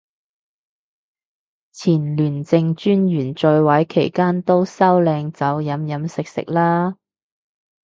[1.71, 6.95] 前廉政專員在位期間都收靚酒飲飲食食啦